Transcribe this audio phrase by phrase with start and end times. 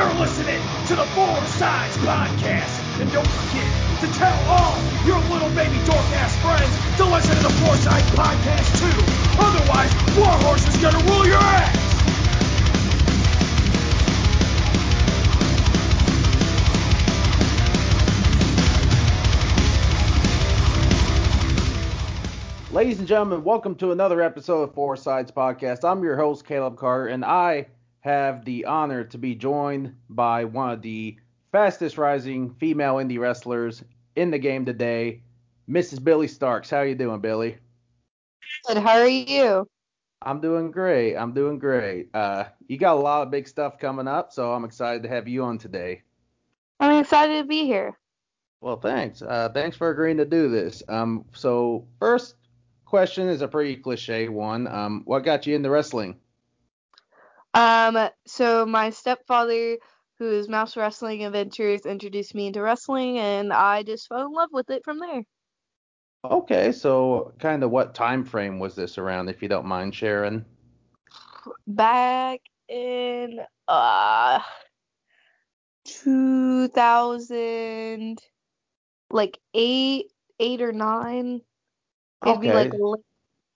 [0.00, 3.02] You're listening to the Four Sides Podcast.
[3.02, 3.68] And don't forget
[4.00, 8.06] to tell all your little baby dork ass friends to listen to the Four Sides
[8.16, 9.04] Podcast too.
[9.38, 11.76] Otherwise, Warhorse is gonna rule your ass.
[22.72, 25.86] Ladies and gentlemen, welcome to another episode of Four Sides Podcast.
[25.86, 27.66] I'm your host, Caleb Carter, and I
[28.00, 31.16] have the honor to be joined by one of the
[31.52, 33.84] fastest rising female indie wrestlers
[34.16, 35.22] in the game today,
[35.68, 36.02] Mrs.
[36.02, 36.70] Billie Starkz.
[36.70, 37.58] How are you doing, Billie?
[38.66, 38.78] Good.
[38.78, 39.68] How are you?
[40.22, 41.16] I'm doing great.
[41.16, 42.08] I'm doing great.
[42.14, 45.28] Uh, you got a lot of big stuff coming up, so I'm excited to have
[45.28, 46.02] you on today.
[46.78, 47.98] I'm excited to be here.
[48.60, 49.22] Well, thanks.
[49.22, 50.82] Uh, thanks for agreeing to do this.
[50.88, 52.34] Um, so first
[52.84, 54.66] question is a pretty cliche one.
[54.66, 56.18] Um, what got you into wrestling?
[57.54, 59.78] Um, so my stepfather,
[60.18, 64.50] who is Mouse Wrestling Adventures, introduced me into wrestling, and I just fell in love
[64.52, 65.24] with it from there.
[66.24, 70.44] Okay, so kind of what time frame was this around, if you don't mind sharing?
[71.66, 74.40] Back in uh
[75.84, 78.18] 2000,
[79.10, 81.40] like eight, eight or nine.
[82.26, 83.04] It'd be like late,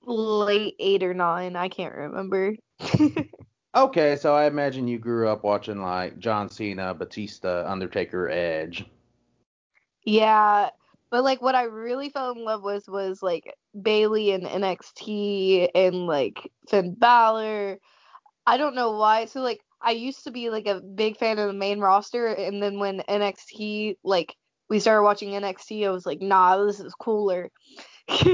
[0.07, 1.57] late eight or nine.
[1.57, 2.55] I can't remember.
[3.75, 8.85] Okay, so I imagine you grew up watching like John Cena, Batista, Undertaker, Edge.
[10.05, 10.71] Yeah,
[11.11, 16.07] but like what I really fell in love with was like Bayley and NXT and
[16.07, 17.81] like Finn Balor.
[18.47, 19.25] I don't know why.
[19.25, 22.63] So like I used to be like a big fan of the main roster, and
[22.63, 24.37] then when NXT like
[24.69, 27.51] we started watching NXT, I was like, nah, this is cooler.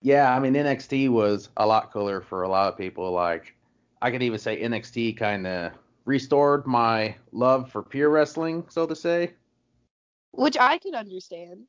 [0.00, 3.10] Yeah, I mean NXT was a lot cooler for a lot of people.
[3.10, 3.54] Like
[4.00, 5.72] I could even say NXT kind of
[6.04, 9.34] restored my love for pure wrestling, so to say.
[10.32, 11.64] Which I could understand.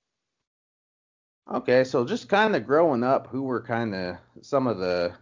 [1.52, 5.14] Okay, so just kind of growing up, who were kind of some of the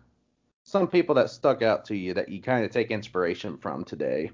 [0.64, 4.30] some people that stuck out to you that you kind of take inspiration from today?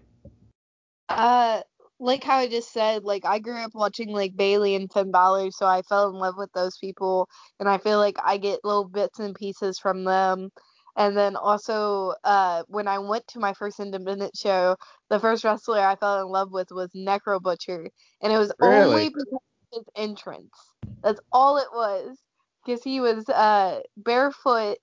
[1.08, 1.62] Uh,
[2.00, 5.52] like how I just said, like I grew up watching like Bayley and Finn Balor,
[5.52, 8.86] so I fell in love with those people, and I feel like I get little
[8.86, 10.50] bits and pieces from them.
[10.96, 14.76] And then also, uh, when I went to my first independent show,
[15.10, 17.90] the first wrestler I fell in love with was Necro Butcher,
[18.22, 18.58] and it was Really?
[18.62, 19.40] only because of
[19.80, 20.74] his entrance.
[21.04, 22.18] That's all it was,
[22.66, 24.78] because he was uh barefoot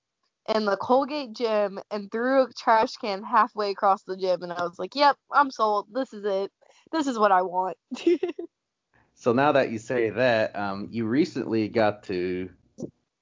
[0.55, 4.63] in the Colgate gym and threw a trash can halfway across the gym, and I
[4.63, 5.89] was like, "Yep, I'm sold.
[5.93, 6.51] This is it.
[6.93, 7.77] This is what I want."
[9.15, 12.51] So now that you say that, um, you recently got to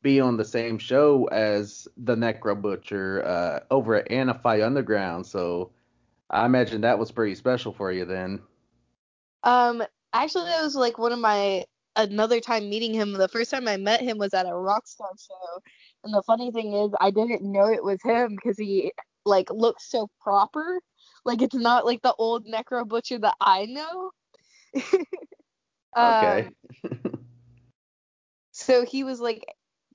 [0.02, 5.26] be on the same show as the Necro Butcher uh, over at Anify Underground.
[5.26, 5.72] So
[6.30, 8.40] I imagine that was pretty special for you then.
[9.42, 9.82] um,
[10.12, 11.64] actually, it was like one of my
[11.96, 13.12] another time meeting him.
[13.12, 15.60] The first time I met him was at a Rockstar show,
[16.04, 18.92] and the funny thing is, I didn't know it was him because he
[19.24, 20.80] like looks so proper.
[21.24, 24.10] Like it's not like the old Necro Butcher that I know.
[25.98, 26.48] Okay.
[26.48, 26.54] Um,
[28.52, 29.44] So he was like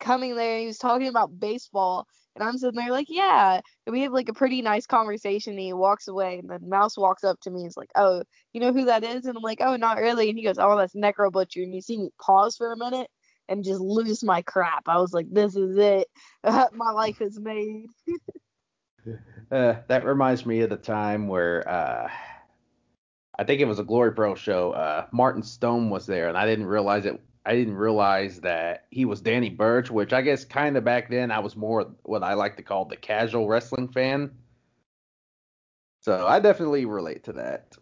[0.03, 2.07] coming there and he was talking about baseball.
[2.35, 3.61] And I'm sitting there like, yeah.
[3.85, 5.53] And we have like a pretty nice conversation.
[5.53, 6.39] And he walks away.
[6.39, 7.61] And then Mouse walks up to me.
[7.61, 9.25] And He's like, oh, you know who that is?
[9.25, 10.29] And I'm like, oh, not really.
[10.29, 11.61] And he goes, oh, that's Necro Butcher.
[11.61, 13.07] And you see me pause for a minute
[13.49, 14.83] and just lose my crap.
[14.87, 16.07] I was like, this is it.
[16.43, 17.87] my life is made.
[19.51, 22.09] Uh, that reminds me of the time where uh,
[23.37, 24.71] I think it was a Glory Pro show.
[24.71, 27.19] Uh, Martin Stone was there, and I didn't realize it.
[27.45, 31.29] I didn't realize that he was Danny Burch, which I guess kind of back then
[31.29, 34.31] I was more what I like to call the casual wrestling fan.
[36.01, 37.77] So I definitely relate to that.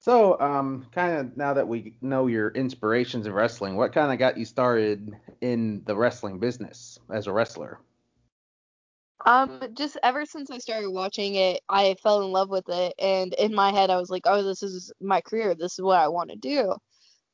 [0.00, 4.18] So, um, kind of now that we know your inspirations in wrestling, what kind of
[4.18, 7.80] got you started in the wrestling business as a wrestler?
[9.24, 13.32] Um, just ever since I started watching it, I fell in love with it, and
[13.34, 15.54] in my head, I was like, "Oh, this is my career.
[15.54, 16.74] This is what I want to do."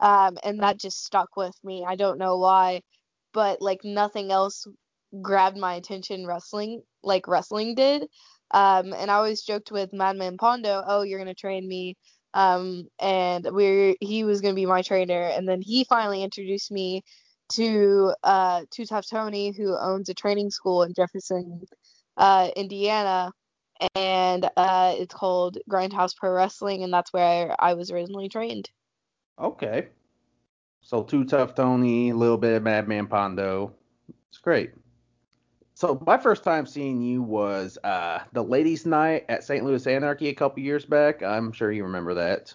[0.00, 1.85] Um, and that just stuck with me.
[1.87, 2.82] I don't know why,
[3.32, 4.67] but like nothing else
[5.23, 8.02] grabbed my attention wrestling like wrestling did.
[8.52, 11.97] Um, and I always joked with Madman Pondo, "Oh, you're gonna train me."
[12.35, 17.03] Um, and we're he was gonna be my trainer, and then he finally introduced me
[17.53, 21.62] to uh to Tough Tony, who owns a training school in Jefferson,
[22.17, 23.32] uh, Indiana,
[23.96, 28.70] and uh, it's called Grindhouse Pro Wrestling, and that's where I was originally trained.
[29.41, 29.89] Okay.
[30.83, 33.73] So Too Tough Tony, a little bit of Madman Pondo.
[34.29, 34.73] It's great.
[35.75, 39.65] so my first time seeing you was uh, the ladies' night at St.
[39.65, 41.23] Louis Anarchy a couple years back.
[41.23, 42.55] I'm sure you remember that.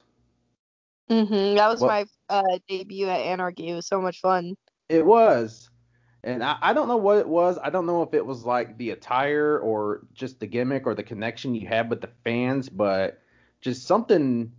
[1.10, 1.56] Mm-hmm.
[1.58, 3.70] That was Well- my uh, debut at Anarchy.
[3.70, 4.56] It was so much fun.
[4.90, 5.70] It was.
[6.24, 7.60] And I, I don't know what it was.
[7.62, 11.04] I don't know if it was like the attire or just the gimmick or the
[11.04, 13.22] connection you had with the fans, but
[13.62, 14.52] just something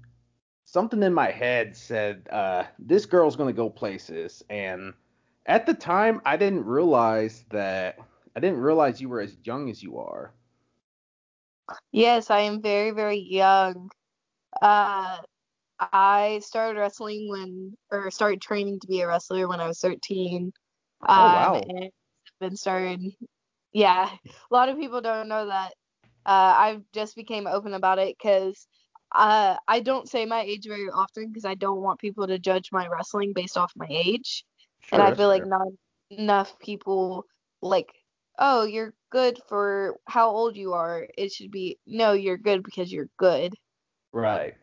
[0.67, 4.45] something in my head said, uh, this girl's gonna go places.
[4.51, 4.95] And
[5.47, 7.99] at the time I didn't realize that
[8.37, 10.35] I didn't realize you were as young as you are.
[11.93, 13.91] Yes, I am very, very young.
[14.61, 15.19] Uh,
[15.81, 20.53] I started wrestling when, or started training to be a wrestler when I was 13.
[21.09, 21.75] Um, Oh, wow.
[21.81, 21.91] And
[22.41, 23.01] been started.
[23.73, 25.73] Yeah, a lot of people don't know that.
[26.27, 28.67] Uh, I just became open about it because
[29.17, 32.71] uh, I don't say my age very often because I don't want people to judge
[32.71, 34.45] my wrestling based off my age.
[34.93, 35.49] and I feel like sure.
[35.49, 35.69] not
[36.11, 37.25] enough people
[37.63, 37.93] like,
[38.39, 41.07] oh, you're good for how old you are.
[41.17, 43.55] It should be, no, you're good because you're good.
[44.13, 44.55] Right.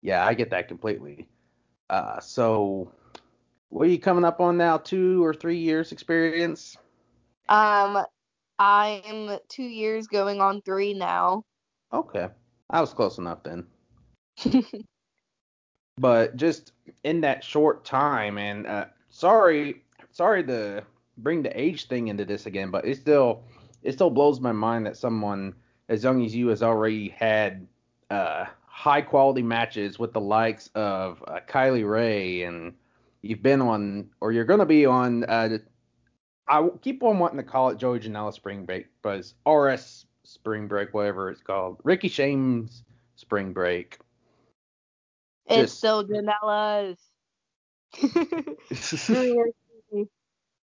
[0.00, 1.28] Yeah, I get that completely.
[1.90, 2.90] Uh, so
[3.68, 4.78] what are you coming up on now?
[4.78, 6.76] Two or three years experience?
[7.48, 8.02] Um,
[8.58, 11.44] I am two years going on three now.
[11.92, 12.28] Okay.
[12.70, 13.66] I was close enough then.
[15.98, 16.72] But just
[17.04, 20.84] in that short time, and uh, sorry, sorry to
[21.18, 23.44] bring the age thing into this again, but it still,
[23.82, 25.54] it still blows my mind that someone
[25.88, 27.66] as young as you has already had
[28.10, 32.74] uh, high quality matches with the likes of uh, Kylie Rae, and
[33.22, 35.24] you've been on, or you're gonna be on.
[35.24, 35.58] Uh,
[36.46, 40.66] I keep on wanting to call it Joey Janela Spring Break, but it's RS Spring
[40.66, 41.78] Break, whatever it's called.
[41.84, 42.82] Ricky Shane's
[43.14, 43.98] Spring Break.
[45.46, 46.98] It's Just- still Janela's.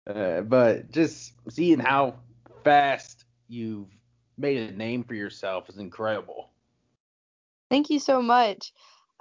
[0.05, 2.15] Uh, but just seeing how
[2.65, 3.89] fast you've
[4.37, 6.51] made a name for yourself is incredible.
[7.71, 8.73] Thank you so much.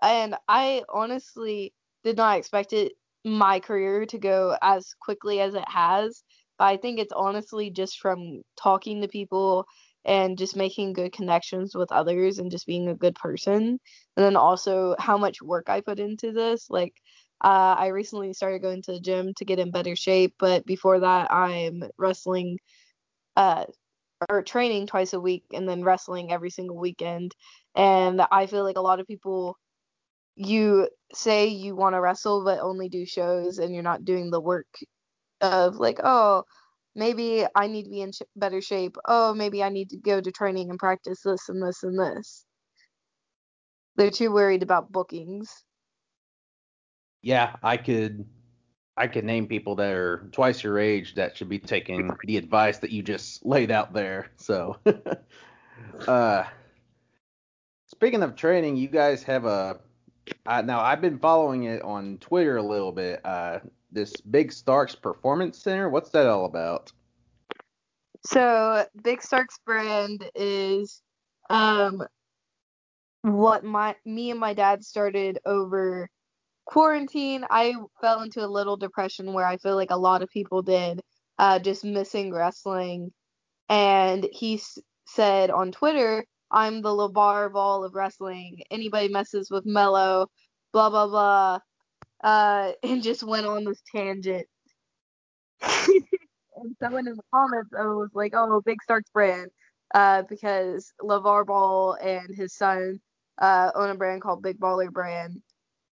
[0.02, 1.74] And I honestly
[2.04, 2.94] did not expect it
[3.24, 6.24] my career to go as quickly as it has.
[6.58, 9.68] But I think it's honestly just from talking to people
[10.06, 13.80] and just making good connections with others and just being a good person.
[14.18, 16.68] And then also how much work I put into this.
[16.70, 16.94] Like
[17.44, 21.00] uh, I recently started going to the gym to get in better shape, but before
[21.02, 22.58] that I'm wrestling
[23.36, 23.66] uh
[24.30, 27.36] or training twice a week and then wrestling every single weekend.
[27.76, 29.58] And I feel like a lot of people,
[30.36, 34.42] you say you want to wrestle, but only do shows and you're not doing the
[34.42, 34.68] work
[35.42, 36.44] of like, oh,
[36.96, 38.98] maybe I need to be in sh- better shape.
[39.06, 42.46] Oh, maybe I need to go to training and practice this and this and this.
[43.96, 45.64] They're too worried about bookings.
[47.22, 48.26] Yeah, I could
[48.98, 52.80] I could name people that are twice your age that should be taking the advice
[52.80, 54.32] that you just laid out there.
[54.38, 54.78] So
[56.08, 56.44] uh
[57.88, 59.80] speaking of training, you guys have a
[60.46, 63.22] uh, now I've been following it on Twitter a little bit.
[63.24, 63.60] Uh
[63.92, 66.92] this Big Starkz Performance Center, what's that all about?
[68.26, 71.02] So Big Starkz brand is
[71.50, 72.04] um
[73.24, 76.10] what my me and my dad started over
[76.66, 77.46] quarantine.
[77.50, 81.02] I fell into a little depression where I feel like a lot of people did,
[81.38, 83.12] uh, just missing wrestling.
[83.70, 88.64] And he s- said on Twitter, "I'm the LeVar Ball of wrestling.
[88.72, 90.28] Anybody messes with Mello,
[90.74, 91.60] blah blah blah,"
[92.24, 94.48] uh, and just went on this tangent.
[96.56, 99.52] and someone in the comments I was like, "Oh, Big Starkz brand,"
[99.94, 103.00] uh, because LeVar Ball and his son
[103.40, 105.42] uh, own a brand called Big Baller Brand,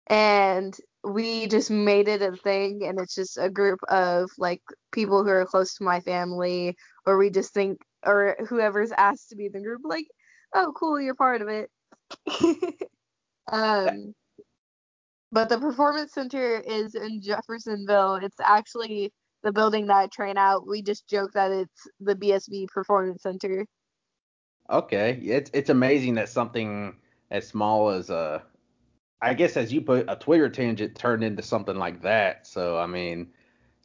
[0.08, 4.62] and we just made it a thing, and it's just a group of like
[4.92, 6.76] people who are close to my family,
[7.06, 10.08] or we just think, or whoever's asked to be in the group, like,
[10.54, 11.70] "Oh, cool, you're part of it."
[13.52, 14.14] um.
[15.34, 18.20] But the performance center is in Jeffersonville.
[18.22, 19.12] It's actually
[19.42, 20.68] the building that I train out.
[20.68, 23.66] We just joke that it's the BSB Performance Center.
[24.70, 26.96] Okay, it's it's amazing that something
[27.32, 28.44] as small as a,
[29.24, 32.46] I guess as you put a Twitter tangent turned into something like that.
[32.46, 33.34] So I mean,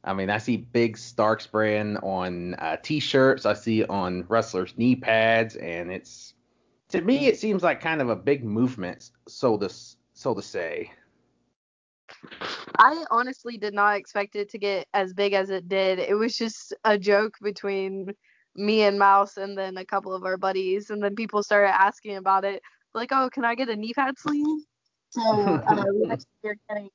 [0.03, 3.47] I mean I see Big Starkz brand on uh, T-shirts.
[3.47, 6.35] I see it on wrestlers' knee pads, and it's
[6.89, 9.73] to me it seems like kind of a big movement, so to
[10.13, 10.91] so to say.
[12.77, 15.99] I honestly did not expect it to get as big as it did.
[15.99, 18.13] It was just a joke between
[18.55, 22.17] me and Mouse and then a couple of our buddies, and then people started asking
[22.17, 22.61] about it,
[22.93, 24.45] like, "Oh, can I get a knee pad sleeve?"
[25.11, 25.83] So uh,
[26.43, 26.89] we're getting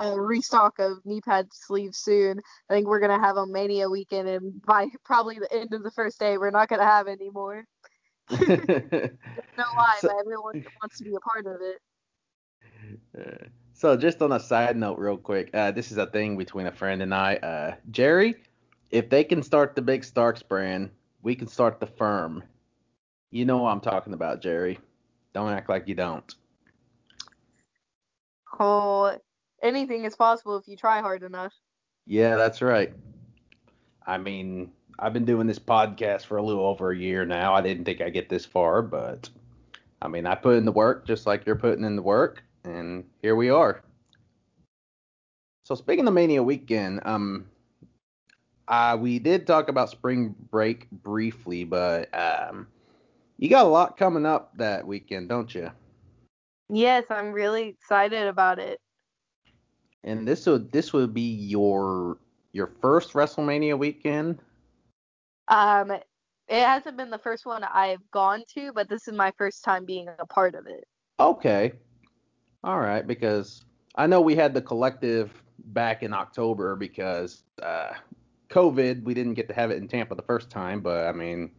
[0.00, 2.40] a restock of knee pad sleeves soon.
[2.70, 5.90] I think we're gonna have a Mania weekend, and by probably the end of the
[5.92, 7.64] first day, we're not gonna have any more.
[8.30, 11.78] no lie, so, but everyone wants to be a part of it.
[13.18, 13.46] Uh,
[13.84, 16.72] so just on a side note, real quick, uh, this is a thing between a
[16.72, 17.34] friend and I.
[17.36, 18.34] Uh, Jerry,
[18.90, 20.88] if they can start the big Starkz brand,
[21.20, 22.42] we can start the firm.
[23.30, 24.78] You know what I'm talking about, Jerry.
[25.34, 26.34] Don't act like you don't.
[28.58, 29.18] Oh,
[29.62, 31.52] anything is possible if you try hard enough.
[32.06, 32.90] Yeah, that's right.
[34.06, 37.52] I mean, I've been doing this podcast for a little over a year now.
[37.52, 39.28] I didn't think I'd get this far, but
[40.00, 43.04] I mean, I put in the work just like you're putting in the work, and
[43.22, 43.82] here we are.
[45.64, 47.46] So speaking of Mania weekend, um,
[48.68, 52.66] uh, we did talk about spring break briefly, but um,
[53.38, 55.70] you got a lot coming up that weekend, don't you?
[56.68, 58.80] Yes, I'm really excited about it.
[60.02, 62.18] And this would this would be your
[62.52, 64.38] your first WrestleMania weekend.
[65.48, 66.02] Um, it
[66.48, 70.08] hasn't been the first one I've gone to, but this is my first time being
[70.18, 70.84] a part of it.
[71.18, 71.72] Okay.
[72.64, 73.62] All right, because
[73.94, 75.30] I know we had the collective
[75.66, 77.90] back in October because uh,
[78.48, 81.50] COVID, we didn't get to have it in Tampa the first time, but I mean,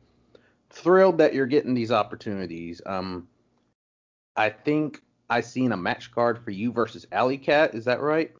[0.72, 2.82] thrilled that you're getting these opportunities.
[2.88, 3.28] Um,
[4.36, 7.76] I think I seen a match card for you versus Alley Cat.
[7.76, 8.32] Is that right?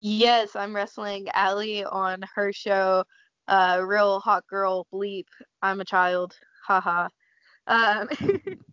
[0.00, 3.04] Yes, I'm wrestling Allie on her show,
[3.48, 5.26] uh, Real Hot Girl Bleep.
[5.60, 6.38] I'm a child.
[6.66, 7.08] Haha.
[7.66, 8.08] Um,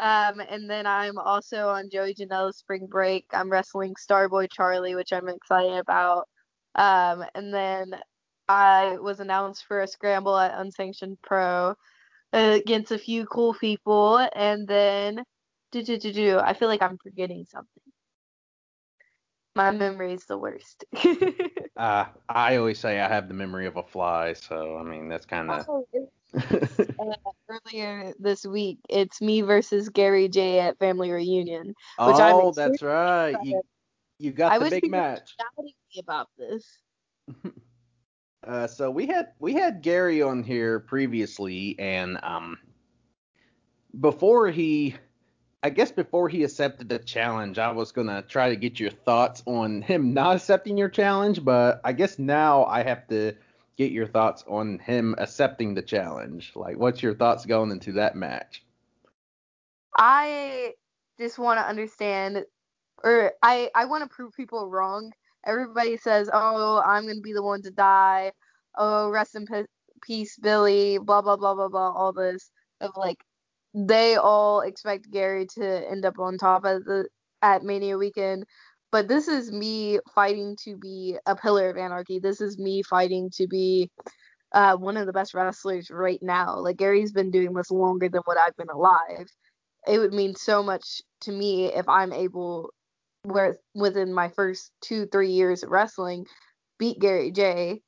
[0.00, 3.26] um, and then I'm also on Joey Janela's Spring Break.
[3.32, 6.26] I'm wrestling Starboy Charlie, which I'm excited about.
[6.74, 7.94] Um, and then
[8.48, 11.74] I was announced for a scramble at Unsanctioned Pro
[12.32, 15.22] against a few cool people, and then
[15.70, 16.38] do do do do.
[16.38, 17.82] I feel like I'm forgetting something.
[19.54, 20.84] My memory is the worst.
[21.76, 25.26] uh, I always say I have the memory of a fly, so I mean that's
[25.26, 25.68] kind of.
[25.68, 25.86] Oh,
[26.34, 27.14] uh,
[27.48, 31.68] earlier this week, it's me versus Gary Jay at Family Reunion.
[31.68, 33.36] Which oh, that's right.
[33.42, 33.62] You,
[34.18, 35.34] you got I the big match.
[35.58, 36.64] me about this.
[38.46, 42.56] Uh, so we had we had Gary on here previously, and um,
[44.00, 44.94] before he,
[45.62, 49.42] I guess before he accepted the challenge, I was gonna try to get your thoughts
[49.44, 53.34] on him not accepting your challenge, but I guess now I have to
[53.80, 56.52] get your thoughts on him accepting the challenge.
[56.54, 58.62] Like, what's your thoughts going into that match?
[59.96, 60.74] I
[61.18, 62.44] just want to understand,
[63.02, 65.12] or I I want to prove people wrong
[65.44, 68.32] everybody says, "Oh, I'm gonna be the one to die."
[68.76, 69.46] Oh, rest in
[70.02, 70.98] peace, Billie.
[70.98, 71.92] Blah blah blah blah blah.
[71.92, 73.18] All this of like
[73.74, 77.08] they all expect Gary to end up on top at the
[77.42, 78.44] at Mania weekend.
[78.92, 82.18] But this is me fighting to be a pillar of anarchy.
[82.18, 83.90] This is me fighting to be
[84.52, 86.58] uh, one of the best wrestlers right now.
[86.58, 89.28] Like Gary's been doing this longer than what I've been alive.
[89.86, 92.72] It would mean so much to me if I'm able
[93.22, 96.26] where within my first two three years of wrestling
[96.78, 97.82] beat Gary Jay.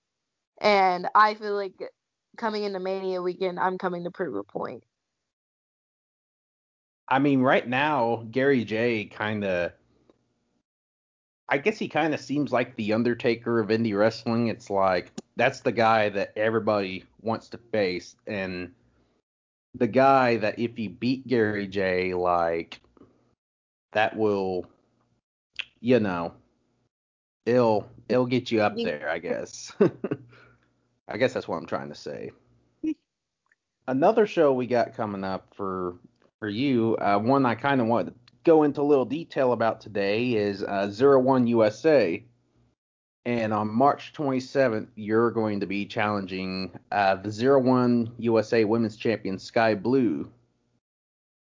[0.60, 1.74] And I feel like
[2.36, 4.84] coming into Mania weekend, I'm coming to prove a point.
[7.08, 9.04] I mean, right now, Gary Jay.
[9.06, 9.72] kind of.
[11.52, 14.46] I guess he kind of seems like the Undertaker of indie wrestling.
[14.46, 18.72] It's like that's the guy that everybody wants to face, and
[19.74, 22.80] the guy that if he beat Gary Jay, like
[23.92, 24.64] that will
[25.82, 26.32] you know,
[27.44, 29.72] it'll it'll get you up there, I guess.
[31.08, 32.30] I guess that's what I'm trying to say.
[33.88, 35.96] Another show we got coming up for
[36.38, 39.80] for you, uh, one I kind of want to go into a little detail about
[39.80, 42.22] today is uh, Zero One USA.
[43.24, 48.96] And on March 27th, you're going to be challenging uh, the Zero One USA Women's
[48.96, 50.28] Champion Skye Blue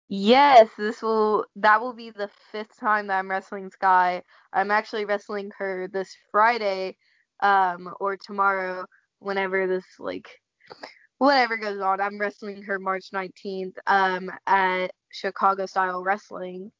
[0.09, 4.23] Yes, this will that will be the fifth time that I'm wrestling Skye.
[4.55, 6.97] I'm actually wrestling her this Friday,
[7.41, 8.87] um, or tomorrow,
[9.19, 10.41] whenever this like
[11.19, 12.01] whatever goes on.
[12.01, 16.73] I'm wrestling her March 19th, um, at Chicago Style Wrestling,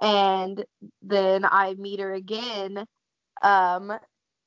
[0.00, 0.64] and
[1.02, 2.84] then I meet her again,
[3.42, 3.92] um,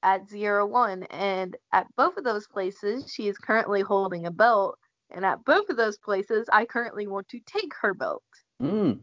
[0.02, 4.78] at Zero One, and at both of those places, she is currently holding a belt
[5.12, 8.24] and at both of those places, I currently want to take her belt.
[8.62, 9.00] Mm.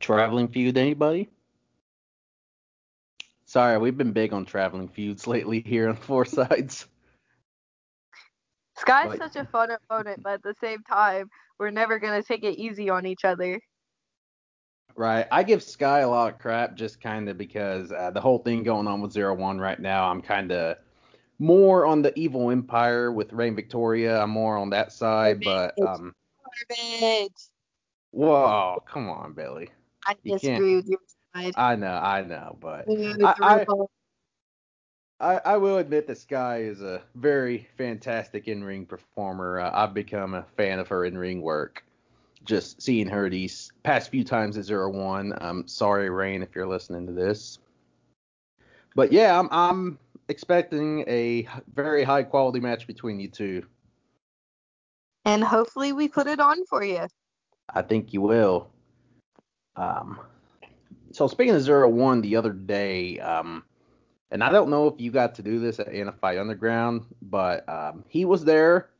[0.00, 1.28] Traveling feud, anybody?
[3.44, 6.86] Sorry, we've been big on traveling feuds lately here on Four Sides.
[8.76, 9.18] Skye's but...
[9.18, 12.90] such a fun opponent, but at the same time, we're never gonna take it easy
[12.90, 13.60] on each other.
[14.96, 15.26] Right.
[15.32, 18.62] I give Skye a lot of crap just kind of because uh, the whole thing
[18.62, 20.08] going on with Zero One right now.
[20.10, 20.76] I'm kind of
[21.40, 24.20] more on the evil empire with Reign Victoria.
[24.20, 26.14] I'm more on that side, but um.
[26.70, 27.32] Garbage.
[28.12, 29.70] Whoa, come on, Billie.
[30.06, 31.00] I You disagree with your
[31.34, 31.54] side.
[31.56, 33.66] I know, I know, but I-
[35.20, 39.60] I, I will admit that Skye is a very fantastic in-ring performer.
[39.60, 41.84] Uh, I've become a fan of her in-ring work.
[42.44, 45.32] Just seeing her these past few times at Zero One.
[45.40, 47.58] I'm sorry, Rain, if you're listening to this.
[48.94, 49.98] But yeah, I'm I'm
[50.28, 53.64] expecting a very high quality match between you two.
[55.24, 57.06] and hopefully we put it on for you.
[57.74, 58.70] I think you will.
[59.76, 60.20] Um,
[61.12, 63.64] so speaking of Zero One, the other day, um,
[64.30, 68.04] and I don't know if you got to do this at NFI Underground, but um,
[68.08, 68.90] he was there.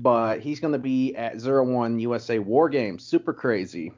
[0.00, 3.92] But he's going to be at Zero One USA War Games, super crazy,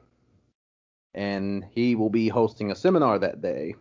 [1.13, 3.75] and he will be hosting a seminar that day.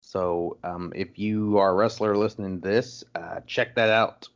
[0.00, 4.28] So um, if you are a wrestler listening to this, uh, check that out.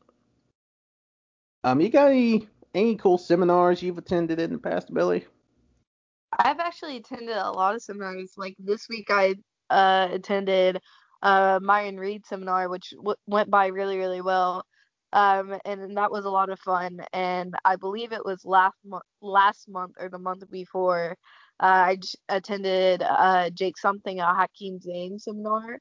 [1.64, 5.24] Um, you got any any cool seminars you've attended in the past, Billie?
[6.38, 8.32] I've actually attended a lot of seminars.
[8.36, 9.36] Like this week, I
[9.70, 10.78] uh, attended
[11.22, 14.66] uh, Myron Reed seminar, which w- went by really, really well.
[15.14, 17.00] Um, and that was a lot of fun.
[17.14, 21.16] And I believe it was last month, last month or the month before,
[21.61, 25.78] uh, I j- attended uh, Jake something a Hakim Zane seminar,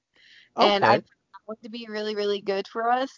[0.57, 0.67] okay.
[0.67, 3.11] and I found to be really, really good for us,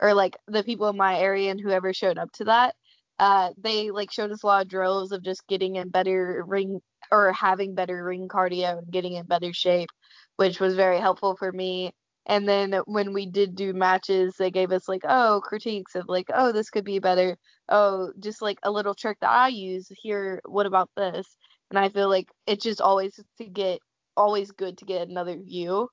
[0.00, 2.74] or like the people in my area and whoever showed up to that
[3.18, 6.80] uh, they like showed us a lot of drills of just getting in better ring
[7.10, 9.88] or having better ring cardio and getting in better shape,
[10.36, 11.92] which was very helpful for me.
[12.26, 16.26] And then when we did do matches, they gave us like, oh, critiques of like,
[16.34, 17.36] oh, this could be better.
[17.68, 20.40] Oh, just like a little trick that I use here.
[20.44, 21.26] What about this?
[21.70, 23.80] And I feel like it's just always to get,
[24.16, 25.88] always good to get another view.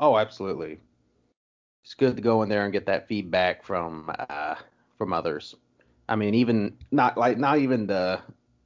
[0.00, 0.80] Oh, absolutely.
[1.84, 4.56] It's good to go in there and get that feedback from uh,
[4.98, 5.56] from others.
[6.08, 8.20] I mean, even not like not even the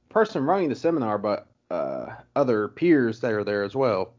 [0.09, 4.13] person running the seminar, but uh, other peers that are there as well.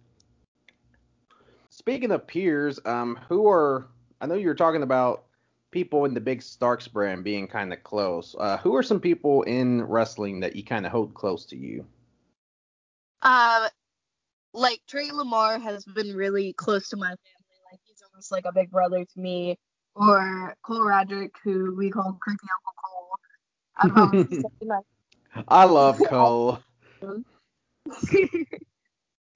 [1.79, 3.87] Speaking of peers, um, who are
[4.21, 5.27] I know you were talking about
[5.71, 8.35] people in the big Starkz brand being kind of close.
[8.37, 11.87] Uh, who are some people in wrestling that you kind of hold close to you?
[13.23, 13.69] Um,
[14.53, 17.59] like Trey Lamar has been really close to my family.
[17.71, 19.57] Like he's almost like a big brother to me.
[19.95, 23.11] Or Cole Radrick, who we call Creepy Uncle Cole.
[23.77, 26.59] I promise he's such a nice I love Cole.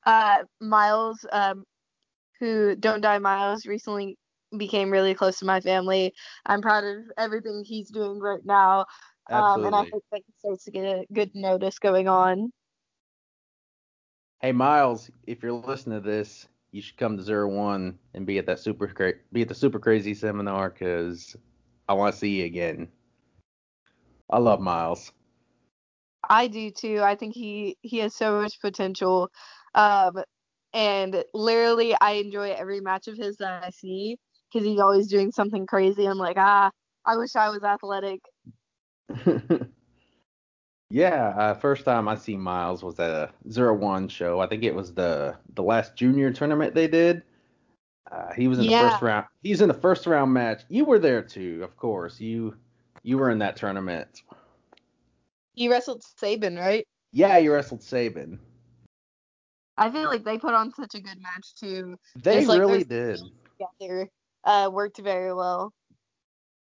[0.07, 1.65] uh, Miles, um,
[2.43, 4.19] who Don't Die Miles recently
[4.59, 6.13] became really close to my family.
[6.45, 8.87] I'm proud of everything he's doing right now.
[9.31, 12.51] Um, and I hope that he starts to get a good notice going on.
[14.41, 18.39] Hey Miles, if you're listening to this, you should come to Zero One and be
[18.39, 21.37] at that super cra- be at the super crazy seminar because
[21.89, 22.89] I want to see you again.
[24.29, 25.13] I love Miles.
[26.29, 27.01] I do too.
[27.01, 29.31] I think he he has so much potential.
[29.77, 30.23] Um,
[30.75, 34.19] and literally, I enjoy every match of his that I see
[34.53, 36.07] because he's always doing something crazy.
[36.07, 36.71] I'm like, ah,
[37.07, 38.21] I wish I was athletic.
[40.91, 44.41] yeah, uh, first time I see Miles was at a Zero One show.
[44.41, 47.23] I think it was the the last junior tournament they did.
[48.11, 48.91] Uh, he was in the Yeah.
[48.91, 49.27] first round.
[49.43, 50.63] He's in the first round match.
[50.69, 52.21] You were there too, of course.
[52.21, 52.57] You
[53.03, 54.23] you were in that tournament.
[55.55, 56.87] He wrestled Saban, right?
[57.13, 58.39] Yeah, you wrestled Saban.
[59.77, 61.97] I feel like they put on such a good match too.
[62.23, 63.21] They Just like really did.
[63.81, 64.09] Together,
[64.45, 65.73] uh, worked very well.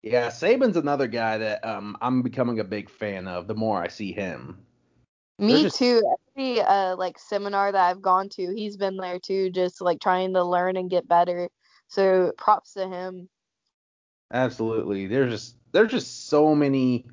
[0.03, 3.88] Yeah, Saban's another guy that um I'm becoming a big fan of the more I
[3.88, 4.59] see him.
[5.38, 6.03] Me just- too.
[6.37, 10.35] Every uh like seminar that I've gone to, he's been there too, just like trying
[10.35, 11.48] to learn and get better.
[11.88, 13.29] So props to him.
[14.33, 15.07] Absolutely.
[15.07, 17.07] There's just there's just so many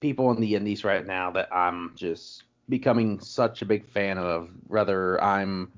[0.00, 4.48] people in the indies right now that I'm just becoming such a big fan of
[4.66, 5.72] whether I'm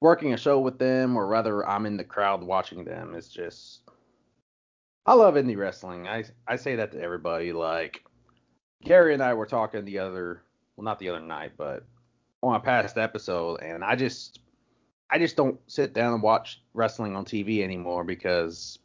[0.00, 3.14] working a show with them or whether I'm in the crowd watching them.
[3.14, 3.80] It's just
[5.06, 6.06] I love indie wrestling.
[6.08, 8.04] I I say that to everybody like
[8.82, 10.42] Gary and I were talking the other
[10.76, 11.84] well not the other night, but
[12.42, 14.40] on a past episode and I just
[15.10, 18.78] I just don't sit down and watch wrestling on TV anymore because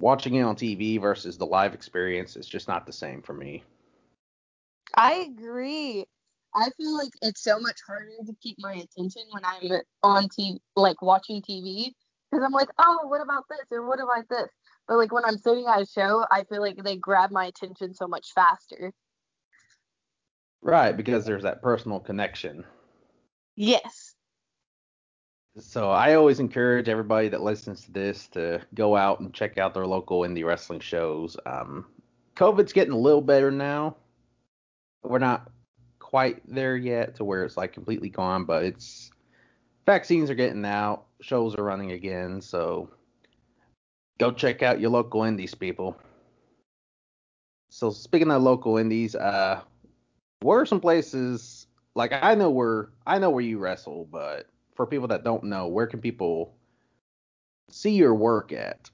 [0.00, 3.62] watching it on TV versus the live experience is just not the same for me.
[4.94, 6.06] I agree.
[6.54, 10.58] I feel like it's so much harder to keep my attention when I'm on TV,
[10.76, 11.92] like watching TV,
[12.30, 14.48] because I'm like, oh, what about this or what about this?
[14.88, 17.94] But like when I'm sitting at a show, I feel like they grab my attention
[17.94, 18.92] so much faster.
[20.62, 22.64] Right, because there's that personal connection.
[23.56, 24.14] Yes.
[25.58, 29.74] So I always encourage everybody that listens to this to go out and check out
[29.74, 31.36] their local indie wrestling shows.
[31.46, 31.86] Um,
[32.36, 33.96] COVID's getting a little better now.
[35.02, 35.50] We're not
[36.10, 39.12] quite there yet to where it's like completely gone, but it's
[39.86, 42.90] vaccines are getting out, shows are running again, so
[44.18, 45.96] go check out your local indies, people.
[47.70, 49.60] So speaking of local indies, uh,
[50.42, 54.86] where are some places like I know where I know where you wrestle, but for
[54.86, 56.56] people that don't know, where can people
[57.70, 58.90] see your work at?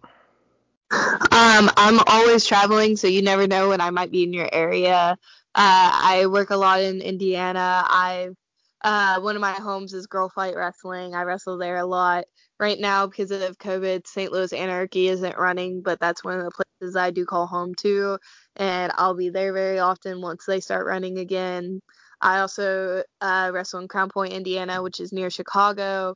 [0.91, 5.17] Um, I'm always traveling, so you never know when I might be in your area.
[5.55, 7.85] Uh, I work a lot in Indiana.
[7.89, 8.35] I've
[8.83, 11.15] uh, one of my homes is Girl Fight Wrestling.
[11.15, 12.25] I wrestle there a lot.
[12.61, 14.31] Right now, because of COVID, St.
[14.31, 18.19] Louis Anarchy isn't running, but that's one of the places I do call home to,
[18.55, 21.81] and I'll be there very often once they start running again.
[22.21, 26.15] I also uh, wrestle in Crown Point, Indiana, which is near Chicago,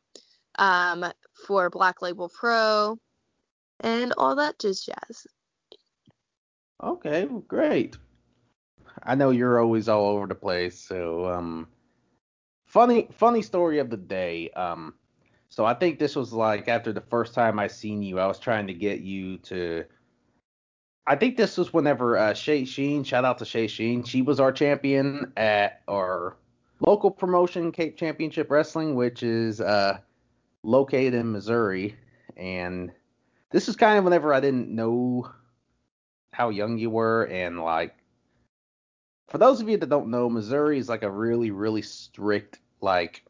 [0.59, 1.05] um,
[1.47, 2.97] for Black Label Pro,
[3.81, 5.27] and all that just jazz.
[6.83, 7.97] Okay, great.
[9.03, 11.69] I know you're always all over the place, so um,
[12.67, 14.51] funny funny story of the day.
[14.51, 14.95] Um,
[15.49, 18.39] so I think this was like after the first time I seen you, I was
[18.39, 19.85] trying to get you to.
[21.07, 24.39] I think this was whenever uh, Shay Sheen, shout out to Shay Sheen, she was
[24.39, 26.37] our champion at our
[26.81, 29.99] local promotion, Cape Championship Wrestling, which is uh,
[30.63, 31.97] located in Missouri.
[32.37, 32.93] And
[33.51, 35.31] this is kind of whenever I didn't know
[36.33, 37.95] how young you were and like
[39.29, 43.25] for those of you that don't know, Missouri is like a really, really strict like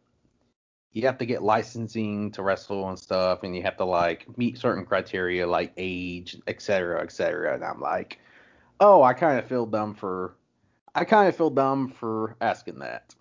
[0.92, 4.58] you have to get licensing to wrestle and stuff, and you have to like meet
[4.58, 7.54] certain criteria like age, et cetera, et cetera.
[7.54, 8.18] And I'm like,
[8.80, 10.34] oh, I kind of feel dumb for,
[10.94, 13.14] I kind of feel dumb for asking that.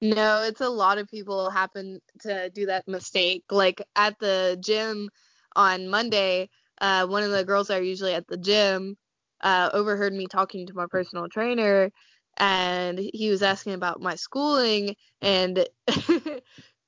[0.00, 3.44] No, it's a lot of people happen to do that mistake.
[3.50, 5.10] Like at the gym
[5.56, 6.48] on Monday,
[6.80, 8.96] uh, one of the girls that are usually at the gym
[9.42, 11.90] uh, overheard me talking to my personal trainer
[12.36, 15.68] and he was asking about my schooling and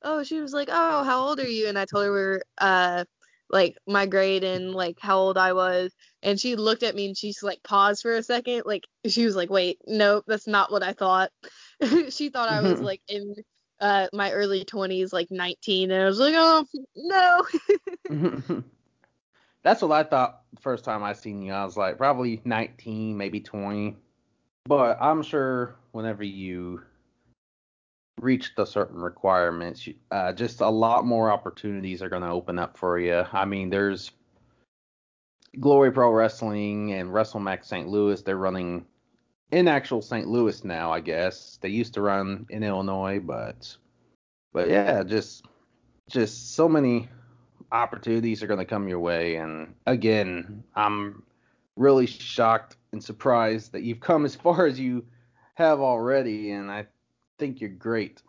[0.03, 1.69] oh she was like oh how old are you?
[1.69, 3.05] And i told her uh
[3.49, 7.17] like my grade and like how old i was and she looked at me and
[7.17, 10.83] she's like paused for a second like she was like wait nope that's not what
[10.83, 11.31] i thought.
[12.11, 13.35] She thought i was like in
[13.81, 17.47] uh my early 20s like 19 and i was like oh no
[19.67, 21.53] That's what I thought the first time I seen you.
[21.53, 23.97] I was like probably 19, maybe 20.
[24.65, 26.83] But I'm sure whenever you
[28.21, 32.79] reach the certain requirements, uh, just a lot more opportunities are going to open up
[32.79, 33.25] for you.
[33.33, 34.13] I mean, there's
[35.59, 37.89] Glory Pro Wrestling and WrestleMax St.
[37.89, 38.23] Louis.
[38.23, 38.87] They're running
[39.51, 40.27] in actual St.
[40.27, 41.59] Louis now, I guess.
[41.61, 43.77] They used to run in Illinois, but
[44.53, 45.45] but yeah, just
[46.09, 47.09] just so many
[47.73, 49.37] opportunities are going to come your way.
[49.37, 51.23] And again, I'm
[51.77, 55.05] really shocked and surprised that you've come as far as you
[55.55, 56.87] have already, and I
[57.39, 58.23] think you're great.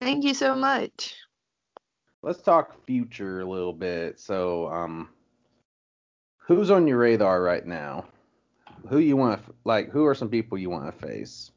[0.00, 1.14] Thank you so much.
[2.22, 4.20] Let's talk future a little bit.
[4.20, 5.08] So, um,
[6.38, 8.06] who's on your radar right now?
[8.88, 9.90] Who you want to like?
[9.90, 11.50] Who are some people you want to face?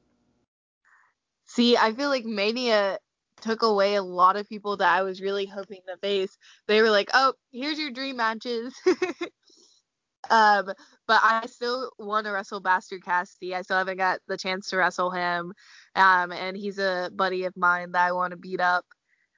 [1.45, 2.99] See, I feel like Mania
[3.41, 6.37] took away a lot of people that I was really hoping to face.
[6.67, 8.73] They were like, "Oh, here's your dream matches."
[10.29, 10.65] um,
[11.07, 13.53] but I still want to wrestle Bastard Cassidy.
[13.53, 15.53] I still haven't got the chance to wrestle him.
[15.95, 18.85] Um, and he's a buddy of mine that I want to beat up.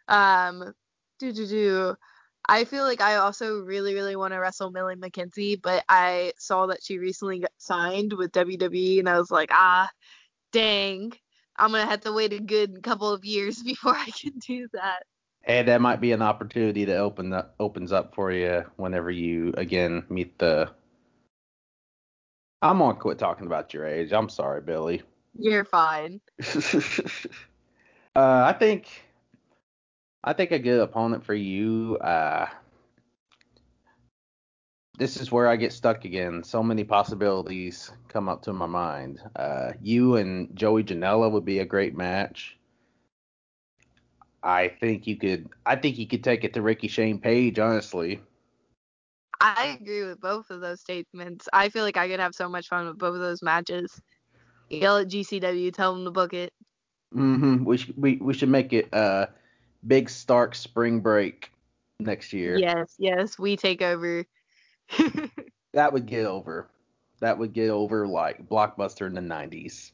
[0.08, 0.74] Um,
[1.20, 1.96] do do do.
[2.48, 6.68] I feel like I also really, really want to wrestle Millie McKenzie, but I saw
[6.68, 9.90] that she recently got signed with WWE, and I was like, ah,
[10.52, 11.14] dang.
[11.58, 15.04] I'm gonna have to wait a good couple of years before I can do that.
[15.44, 19.54] Hey, that might be an opportunity to open up opens up for you whenever you
[19.58, 20.70] again meet the.
[22.62, 24.12] I'm gonna quit talking about your age.
[24.12, 25.04] I'm sorry, Billie.
[25.38, 26.22] You're fine.
[28.16, 29.05] uh, I think,
[30.28, 31.98] I think a good opponent for you.
[31.98, 32.48] Uh,
[34.98, 36.44] this is where I get stuck again.
[36.44, 39.22] So many possibilities come up to my mind.
[39.36, 42.58] Uh, you and Joey Janela would be a great match.
[44.42, 45.50] I think you could.
[45.64, 48.20] I think you could take it to Ricky Shane Page, honestly.
[49.40, 51.48] I agree with both of those statements.
[51.54, 54.02] I feel like I could have so much fun with both of those matches.
[54.70, 56.52] Yell at GCW, tell them to book it.
[57.14, 57.64] Mm-hmm.
[57.64, 59.28] We should we, we should make it uh
[59.86, 61.52] big Stark spring break
[62.00, 62.58] next year.
[62.58, 64.26] Yes, yes, we take over.
[65.74, 66.70] that would get over.
[67.22, 69.92] That would get over like Blockbuster in the 90s.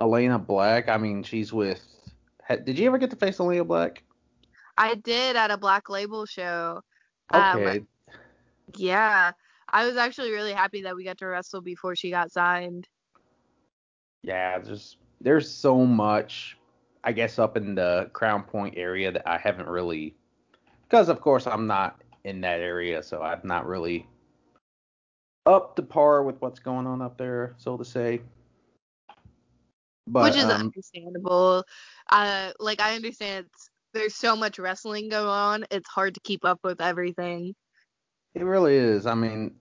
[0.00, 0.88] Elena Black.
[0.88, 1.80] I mean, she's with.
[2.64, 4.02] Did you ever get to face Elena Black?
[4.76, 6.82] I did at a Black Label show.
[7.30, 7.80] Um, Okay.
[8.76, 9.32] yeah,
[9.70, 12.86] I was actually really happy that we got to wrestle before she got signed.
[14.22, 16.57] yeah, there's there's so much,
[17.08, 20.14] I guess, up in the Crown Point area that I haven't really,
[20.82, 24.06] because of course I'm not in that area, so I'm not really
[25.46, 28.20] up to par with what's going on up there, so to say.
[30.06, 31.64] But which is um, understandable.
[32.10, 33.46] Uh, like I understand
[33.94, 37.54] there's so much wrestling going on, it's hard to keep up with everything.
[38.34, 39.06] It really is.
[39.06, 39.54] I mean,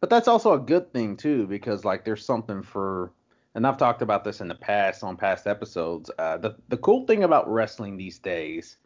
[0.00, 3.12] but that's also a good thing too, because like there's something for,
[3.54, 6.10] and I've talked about this in the past on past episodes.
[6.18, 8.76] Uh, the the cool thing about wrestling these days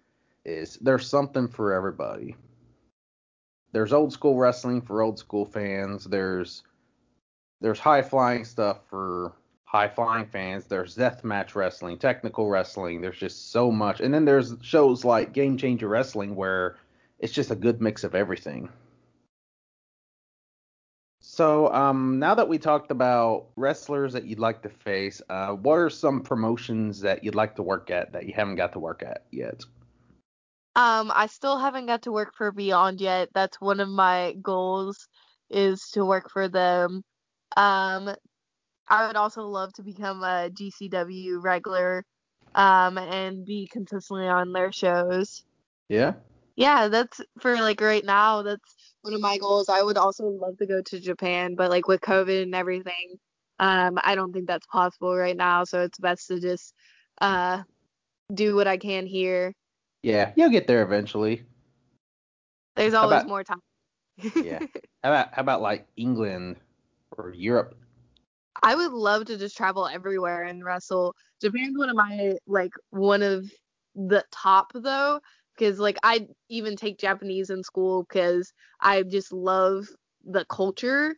[0.44, 2.36] is there's something for everybody.
[3.72, 6.04] There's old school wrestling for old school fans.
[6.04, 6.62] There's
[7.60, 9.32] there's high flying stuff for
[9.64, 10.66] high flying fans.
[10.66, 13.00] There's death match wrestling, technical wrestling.
[13.00, 16.76] There's just so much, and then there's shows like Game Changer Wrestling where
[17.18, 18.68] it's just a good mix of everything.
[21.38, 25.74] So, um, now that we talked about wrestlers that you'd like to face, uh, what
[25.74, 29.04] are some promotions that you'd like to work at that you haven't got to work
[29.04, 29.62] at yet?
[30.74, 33.28] Um, I still haven't got to work for Beyond yet.
[33.34, 35.06] That's one of my goals
[35.48, 37.04] is to work for them.
[37.56, 38.16] Um,
[38.88, 42.04] I would also love to become a GCW regular
[42.56, 45.44] um, and be consistently on their shows.
[45.88, 46.14] Yeah.
[46.58, 48.42] Yeah, that's for like right now.
[48.42, 49.68] That's one of my goals.
[49.68, 53.14] I would also love to go to Japan, but like with COVID and everything,
[53.60, 55.62] um, I don't think that's possible right now.
[55.62, 56.74] So it's best to just
[57.20, 57.62] uh,
[58.34, 59.54] do what I can here.
[60.02, 61.44] Yeah, you'll get there eventually.
[62.74, 63.62] There's always about- more time.
[64.34, 64.58] Yeah.
[65.04, 66.56] How about how about like England
[67.16, 67.76] or Europe?
[68.64, 71.14] I would love to just travel everywhere and wrestle.
[71.40, 73.48] Japan's one of my like one of
[73.94, 75.20] the top though,
[75.58, 79.86] because like I even take Japanese in school because I just love
[80.24, 81.16] the culture,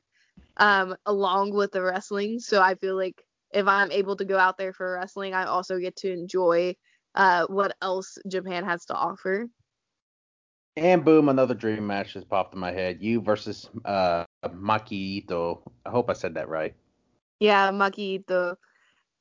[0.56, 2.38] um, along with the wrestling.
[2.40, 3.22] So I feel like
[3.52, 6.74] if I'm able to go out there for wrestling, I also get to enjoy
[7.14, 9.46] uh what else Japan has to offer.
[10.76, 12.98] And boom, another dream match just popped in my head.
[13.00, 15.62] You versus uh Maki Ito.
[15.84, 16.74] I hope I said that right.
[17.40, 18.56] Yeah, Maki Ito.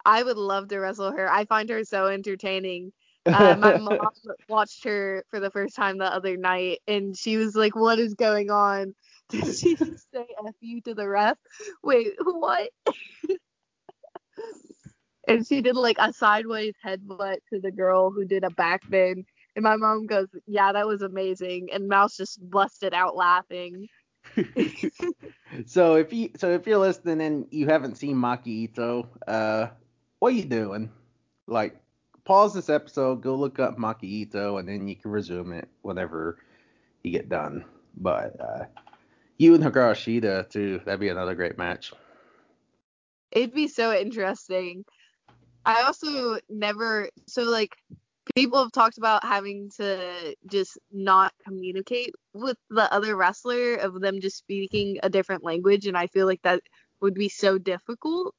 [0.05, 1.31] I would love to wrestle her.
[1.31, 2.91] I find her so entertaining.
[3.31, 4.09] Uh, my mom
[4.47, 8.13] watched her for the first time the other night, and she was like, "What is
[8.15, 8.93] going on?"
[9.29, 11.37] Did she just say "f you" to the ref?
[11.83, 12.69] Wait, what?
[15.27, 19.25] and she did like a sideways headbutt to the girl who did a backbend.
[19.55, 23.87] And my mom goes, "Yeah, that was amazing." And Mouse just busted out laughing.
[25.65, 29.67] so if you so if you're listening and you haven't seen Maki Ito, uh,
[30.19, 30.91] what are you doing?
[31.47, 31.81] Like,
[32.29, 36.37] pause this episode, go look up Maki Ito, and then you can resume it whenever
[37.01, 37.65] you get done.
[37.97, 38.65] But uh,
[39.37, 41.91] you and Hikaru Shida too, that'd be another great match.
[43.31, 44.85] It'd be so interesting.
[45.65, 47.75] I also never so like
[48.35, 54.21] people have talked about having to just not communicate with the other wrestler of them
[54.21, 56.61] just speaking a different language and I feel like that
[57.01, 58.35] would be so difficult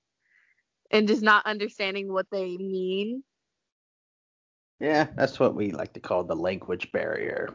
[0.93, 3.25] and just not understanding what they mean.
[4.81, 7.55] Yeah, that's what we like to call the language barrier.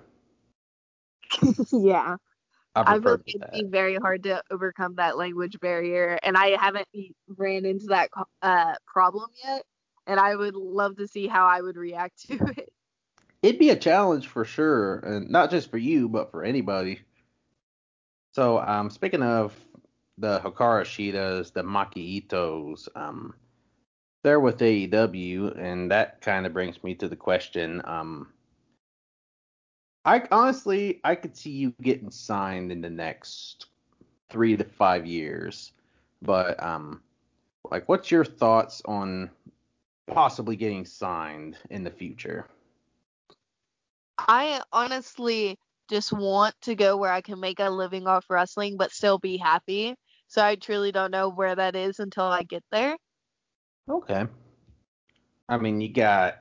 [1.72, 2.18] yeah.
[2.76, 6.20] I've I feel referred like to it'd be very hard to overcome that language barrier,
[6.24, 6.88] and I haven't
[7.28, 8.10] ran into that
[8.42, 9.64] uh, problem yet.
[10.08, 12.72] And I would love to see how I would react to it.
[13.42, 17.00] It'd be a challenge for sure, and not just for you, but for anybody.
[18.34, 19.56] So, um, speaking of
[20.18, 23.34] the Hikaru Shidas, the Maki Itos, um,
[24.26, 27.80] they're with AEW, and that kind of brings me to the question.
[27.86, 28.34] Um,
[30.04, 33.68] I honestly, I could see you getting signed in the next
[34.32, 35.74] three to five years,
[36.24, 37.04] but um,
[37.70, 39.30] like, what's your thoughts on
[40.08, 42.48] possibly getting signed in the future?
[44.18, 45.56] I honestly
[45.88, 49.38] just want to go where I can make a living off wrestling, but still be
[49.38, 49.94] happy.
[50.30, 52.98] So I truly don't know where that is until I get there.
[53.90, 54.26] Okay.
[55.48, 56.40] I mean, you got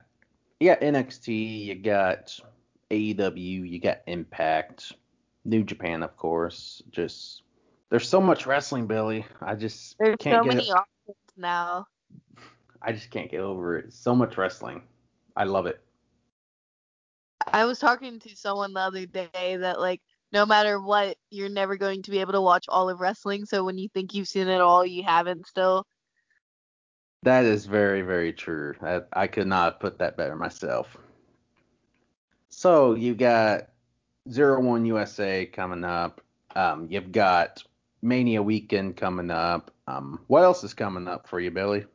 [0.60, 2.38] you got NXT, you got
[2.90, 4.92] AEW, you got Impact,
[5.44, 6.82] New Japan, of course.
[6.90, 7.42] Just
[7.90, 9.26] there's so much wrestling, Billie.
[9.42, 10.72] I just There's can't so get many it.
[10.72, 11.86] options now.
[12.80, 13.92] I just can't get over it.
[13.92, 14.82] So much wrestling.
[15.36, 15.80] I love it.
[17.52, 20.00] I was talking to someone the other day that like
[20.32, 23.44] no matter what, you're never going to be able to watch all of wrestling.
[23.44, 25.86] So when you think you've seen it all, you haven't still.
[27.24, 28.74] That is very, very true.
[28.82, 30.94] I, I could not put that better myself.
[32.50, 33.68] So you got
[34.30, 36.20] Zero One USA coming up.
[36.54, 37.64] Um, you've got
[38.02, 39.70] Mania Weekend coming up.
[39.86, 41.86] Um, what else is coming up for you, Billie?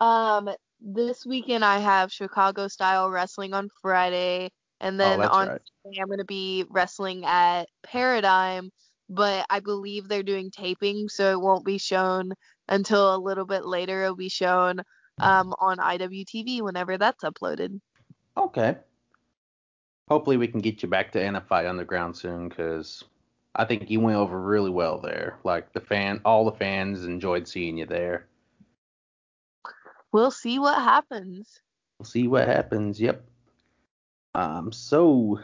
[0.00, 0.50] Um,
[0.82, 4.50] this weekend I have Chicago Style Wrestling on Friday,
[4.82, 5.60] and then oh, on right.
[5.98, 8.70] I'm gonna be wrestling at Paradigm,
[9.08, 12.34] but I believe they're doing taping, so it won't be shown
[12.68, 14.02] until a little bit later.
[14.02, 14.80] It'll be shown
[15.20, 17.80] um, on IWTV whenever that's uploaded.
[18.36, 18.76] Okay.
[20.08, 23.04] Hopefully we can get you back to NFI Underground soon, because
[23.54, 25.38] I think you went over really well there.
[25.44, 28.26] Like the fan, all the fans enjoyed seeing you there.
[30.12, 31.60] We'll see what happens.
[31.98, 33.00] We'll see what happens.
[33.00, 33.24] Yep.
[34.34, 34.72] Um.
[34.72, 35.40] So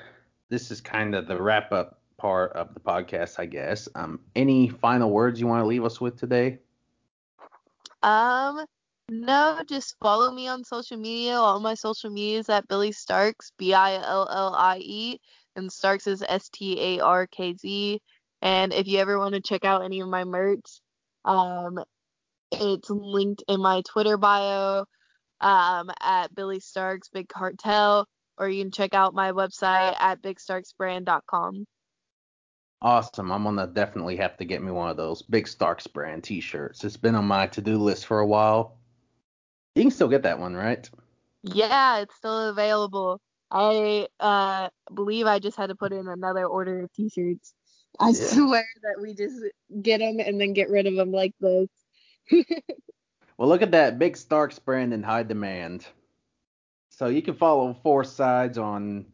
[0.48, 3.88] this is kind of the wrap up part of the podcast, I guess.
[3.94, 4.20] Um.
[4.36, 6.58] Any final words you want to leave us with today?
[8.02, 8.64] Um.
[9.12, 11.34] No, just follow me on social media.
[11.34, 15.18] All my social media is at Billie Starkz, B I L L I E,
[15.56, 18.00] and Starkz is S T A R K Z.
[18.40, 20.80] And if you ever want to check out any of my merch,
[21.24, 21.82] um,
[22.52, 24.84] it's linked in my Twitter bio
[25.40, 28.06] um, at Billie Starkz Big Cartel,
[28.38, 31.66] or you can check out my website at bigstarkzbrand.com.
[32.82, 33.30] Awesome.
[33.30, 36.82] I'm gonna definitely have to get me one of those Big Starkz brand T-shirts.
[36.82, 38.78] It's been on my to-do list for a while.
[39.74, 40.88] You can still get that one, right?
[41.42, 43.20] Yeah, it's still available.
[43.50, 47.54] I uh, believe I just had to put in another order of T-shirts.
[47.98, 48.14] I Yeah.
[48.14, 49.42] swear that we just
[49.82, 51.68] get them and then get rid of them like this.
[53.36, 55.86] Well, look at that Big Starkz brand in high demand.
[56.90, 59.06] So you can follow Four Sides on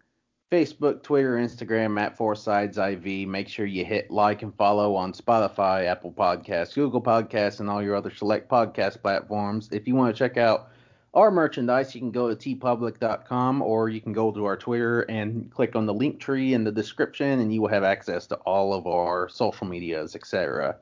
[0.51, 3.05] Facebook, Twitter, Instagram at Four Sides IV.
[3.29, 7.83] Make sure you hit like and follow on Spotify, Apple Podcasts, Google Podcasts, and all
[7.83, 9.69] your other select podcast platforms.
[9.73, 10.71] If you want to check out
[11.15, 15.51] our merchandise, you can go to teepublic.com or you can go to our Twitter and
[15.51, 18.73] click on the link tree in the description, and you will have access to all
[18.73, 20.77] of our social medias, etc.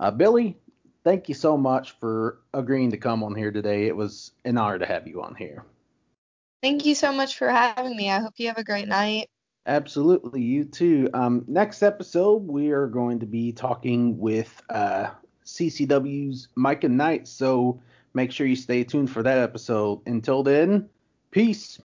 [0.00, 0.56] Uh, Billie,
[1.04, 3.86] thank you so much for agreeing to come on here today.
[3.86, 5.64] It was an honor to have you on here.
[6.62, 8.10] Thank you so much for having me.
[8.10, 9.28] I hope you have a great night.
[9.66, 11.10] Absolutely, you too.
[11.12, 15.10] Um, next episode, we are going to be talking with uh,
[15.44, 17.80] CCW's Micah Knight, so
[18.14, 20.00] make sure you stay tuned for that episode.
[20.06, 20.88] Until then,
[21.30, 21.78] peace.